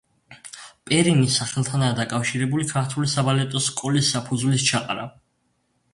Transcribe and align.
პერინის 0.91 1.35
სახელთანაა 1.41 1.97
დაკავშირებული 2.01 2.67
ქართული 2.71 3.11
საბალეტო 3.15 3.63
სკოლის 3.67 4.11
საფუძვლის 4.17 4.67
ჩაყრა. 4.71 5.09